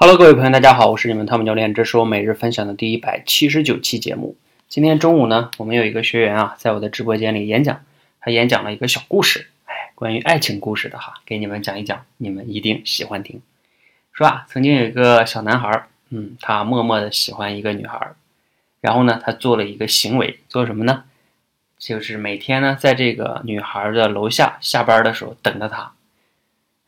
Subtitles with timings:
[0.00, 4.36] Hello，各位朋友，大家好，我是你们汤姆教练，这是我每日分享的第一百七十九期节目。
[4.68, 7.84] 今天中午呢，我们有一个学员啊，在我的直播间里演讲，
[8.20, 13.42] 他演讲了一个小故事，哎，关于爱情故事的哈，给你们讲一讲，你们一定喜欢听。
[14.12, 18.12] 说啊，曾经有一个小男孩，嗯，他默默的喜欢一个女孩，
[18.80, 21.02] 然后呢，他做了一个行为，做什么呢？
[21.76, 25.94] 就是每天呢，在这个女孩的楼下下班的时候等着她，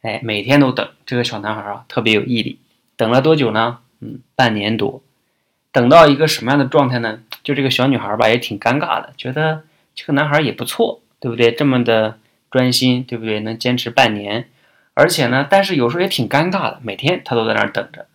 [0.02, 0.88] 哎，每天都等。
[1.04, 2.59] 这个小男孩啊，特别有毅力。
[3.00, 3.78] 等了多久呢？
[4.00, 5.02] 嗯，半年多。
[5.72, 7.20] 等到一个什么样的状态呢？
[7.42, 9.62] 就这个小女孩吧，也挺尴尬的，觉得
[9.94, 11.50] 这个男孩也不错，对不对？
[11.50, 12.18] 这么的
[12.50, 13.40] 专心，对不对？
[13.40, 14.50] 能坚持半年，
[14.92, 18.06] 而且呢，但是有时候也挺尴尬的，每天他都在那儿等着，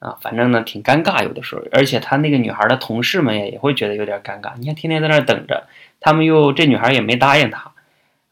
[0.00, 4.52] 啊，反正呢挺尴尬，有的时候，而且他那个女孩的同事们也也会觉得有点尴尬。
[4.58, 5.66] 你看，天天在那儿等着。
[5.98, 7.72] 他们又这女孩也没答应他，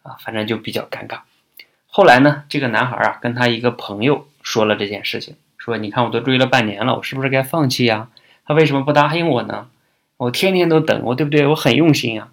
[0.03, 1.21] 啊，反正就比较尴尬。
[1.87, 8.11] 后来呢，这个男孩啊跟他一个朋友说了这件事情，说你看我都追了半年了，我是不是该放弃呀？
[8.45, 9.69] 他为什么不答应我呢？
[10.19, 11.47] 我天天都等我，对不对？
[11.47, 12.29] 我很用心呀。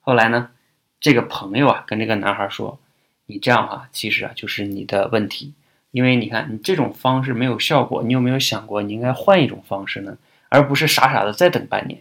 [0.00, 0.50] 后来呢，
[0.98, 2.80] 这个朋友啊跟这个男孩说，
[3.26, 5.54] 你这样啊，其实啊就是你的问题，
[5.92, 10.18] 因为你看你这种方式没有效果，你有没有想过你应该换一种方式呢？
[10.48, 12.00] 而不是傻傻的再等半年。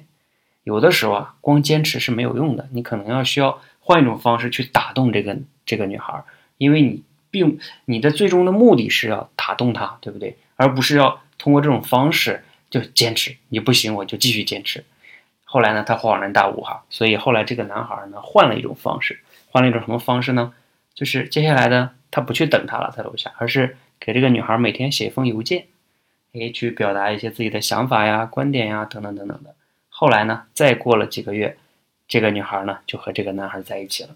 [0.64, 6.24] 有的时候啊，光坚持是没有用的，你可能要需要换一种方式去打动这个这个女孩，
[6.58, 7.04] 因为你
[7.36, 10.38] 并你的最终的目的是要打动他，对不对？
[10.56, 14.86] 而不是要通过这种方式就坚持，你不行我就继续坚持。
[15.44, 19.20] 后来呢，他恍然大悟哈，所以后来这个男孩呢换了一种方式，
[19.50, 20.54] 换了一种什么方式呢？
[20.94, 25.66] 就是接下来呢他不去等她了，在楼下，而是给这个女孩每天写一封邮件，
[26.32, 29.54] 诶，去表达一些自己的想法呀、观点呀等等等等的。
[29.90, 30.44] 后来呢？
[30.54, 31.58] 再过了几个月，
[32.08, 34.16] 这个女孩呢就和这个男孩在一起了。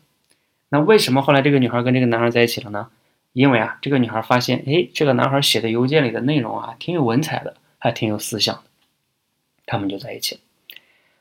[0.72, 2.90] 那为什么后来这个女孩跟这个男孩在一起了呢？
[3.40, 8.64] 因为啊，这个女孩发现，哎，这个男孩写的邮件里的内容啊，挺有文采的，还挺有思想的。
[9.66, 10.42] 他们就在一起了。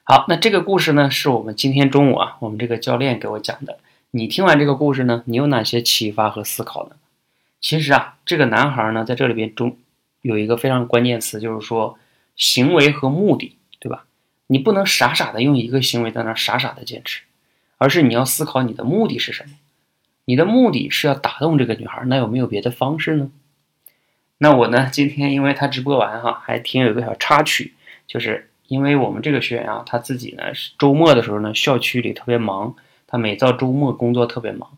[0.02, 3.78] 好，那这个故事呢，是我们今天中午啊，我们这个教练给我讲的。
[4.10, 6.96] 你听完这个故事呢，你有哪些启发和思考呢？
[7.60, 9.76] 其实啊，这个男孩呢，在这里边中
[10.20, 12.00] 有一个非常关键词，就是说
[12.34, 14.06] 行为和目的，对吧？
[14.48, 17.22] 你不能傻傻的用一个行为在那傻傻的坚持，
[17.76, 19.50] 而是你要思考你的目的是什么。
[20.28, 23.30] 你的目的是要打动这个女孩，那有没有别的方式呢？
[24.36, 27.72] 那我呢，今天因为他直播完哈，还挺有个小插曲，
[28.06, 34.68] 就是因为我们这个学员啊，他自己呢是周末的时候呢，校区里特别忙，他每到周末工作特别忙，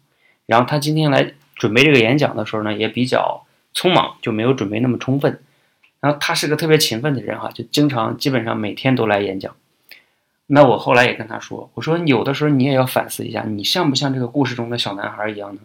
[0.46, 3.44] 然后他今天来准备这个演讲的时候呢，也比较
[3.74, 5.40] 匆忙，就没有准备那么充分。
[5.98, 9.56] 然后他是个特别勤奋的人哈，就经常基本上每天都来演讲。
[10.52, 15.60] 那我后来也跟他说，我说有的时候你也要反思一下，你像不像这个故事中的小男孩一样呢？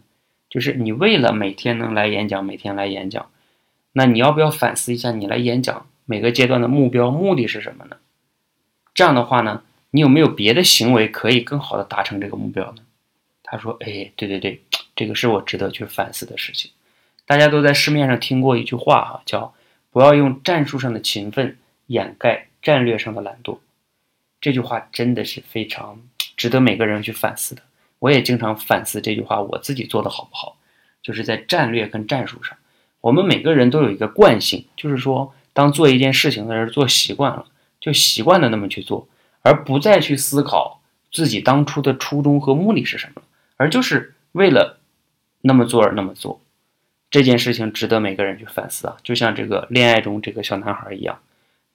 [0.48, 3.26] 就是你为了每天能来演讲，每天来演讲，
[3.94, 7.98] 那你要不要反思一下，你来演讲每个阶段的目标目的是什么呢？
[8.94, 12.84] 这样的话呢，你有没有别的行为可以更好的达成这个目标呢？
[13.42, 14.62] 他说，哎，对对对，
[14.96, 16.70] 这个是我值得去反思的事情。
[17.26, 19.52] 大家都在市面上听过一句话哈，叫
[19.90, 21.58] 不要用战术上的勤奋
[21.88, 23.58] 掩盖战略上的懒惰。
[24.46, 26.00] 这句话真的是非常
[26.38, 27.64] 值得每个人去反思的。
[27.98, 30.56] 我也经常反思这句话，我自己做的好不好？
[31.02, 32.56] 就是在战略跟战术上，
[33.02, 37.48] 我们每个人都有一个惯性，就是说，当做一件事情的时候，做习惯了，
[37.82, 39.08] 就习惯的那么去做，
[39.42, 40.80] 而不再去思考
[41.12, 43.24] 自己当初的初衷和目的是什么，
[43.58, 44.78] 而就是为了
[45.42, 46.40] 那么做而那么做。
[47.10, 48.98] 这件事情值得每个人去反思啊！
[49.02, 51.18] 就像这个恋爱中这个小男孩一样。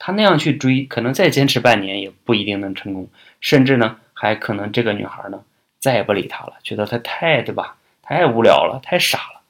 [0.03, 3.07] 他那样去追，可能再坚持半年也不一定能成功，
[3.39, 5.43] 甚至呢，还可能这个女孩呢
[5.77, 9.41] 再也不理他了，觉得他太对吧，太无聊了，太傻了。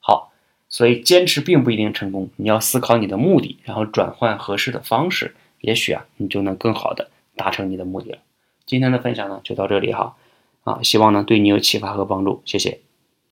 [0.00, 0.32] 好，
[0.70, 8.18] 所以坚持并不一定成功，你要思考你的目的，然后转换合适的方式，也许啊，你就能更好的达成你的目的了。
[8.64, 10.16] 今天的分享呢就到这里哈，
[10.64, 12.80] 啊，希望呢对你有启发和帮助，谢谢。